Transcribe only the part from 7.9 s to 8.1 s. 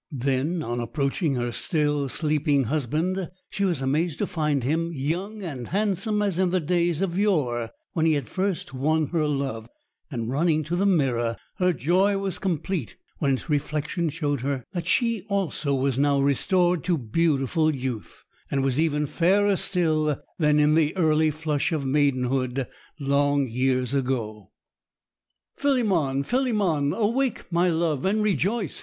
when